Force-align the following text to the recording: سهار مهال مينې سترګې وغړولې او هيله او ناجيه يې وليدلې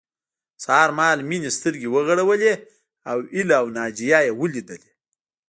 سهار 0.63 0.89
مهال 0.97 1.19
مينې 1.29 1.49
سترګې 1.57 1.87
وغړولې 1.91 2.53
او 3.09 3.17
هيله 3.33 3.55
او 3.61 3.67
ناجيه 3.77 4.19
يې 4.25 4.33
وليدلې 4.39 4.91